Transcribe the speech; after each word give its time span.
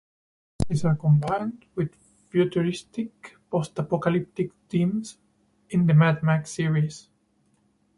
These 0.67 0.83
are 0.85 0.95
combined 0.95 1.67
with 1.75 1.93
futuristic 1.93 3.35
post-apocalyptic 3.51 4.51
themes 4.67 5.19
in 5.69 5.85
the 5.85 5.93
Mad 5.93 6.23
Max 6.23 6.49
series. 6.49 7.07